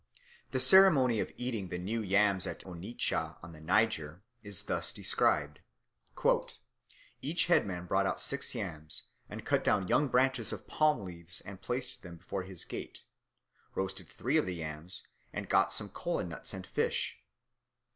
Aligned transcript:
The 0.49 0.59
ceremony 0.59 1.19
of 1.19 1.31
eating 1.37 1.67
the 1.67 1.77
new 1.77 2.01
yams 2.01 2.47
at 2.47 2.61
Onitsha, 2.65 3.37
on 3.43 3.51
the 3.53 3.61
Niger, 3.61 4.23
is 4.41 4.63
thus 4.63 4.91
described: 4.91 5.59
"Each 7.21 7.45
headman 7.45 7.85
brought 7.85 8.07
out 8.07 8.19
six 8.19 8.55
yams, 8.55 9.03
and 9.29 9.45
cut 9.45 9.63
down 9.63 9.87
young 9.87 10.07
branches 10.07 10.51
of 10.51 10.65
palm 10.65 11.05
leaves 11.05 11.41
and 11.41 11.61
placed 11.61 12.01
them 12.01 12.15
before 12.17 12.41
his 12.41 12.65
gate, 12.65 13.03
roasted 13.75 14.09
three 14.09 14.37
of 14.37 14.47
the 14.47 14.55
yams, 14.55 15.03
and 15.31 15.47
got 15.47 15.71
some 15.71 15.89
kola 15.89 16.23
nuts 16.23 16.51
and 16.55 16.65
fish. 16.65 17.19